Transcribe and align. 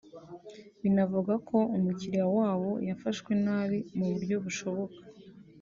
banavuga 0.81 1.33
ko 1.47 1.57
umukiliya 1.75 2.25
wabo 2.37 2.71
yafashwe 2.87 3.31
nabi 3.45 3.79
mu 3.97 4.05
buryo 4.11 4.35
bushoboka 4.45 4.97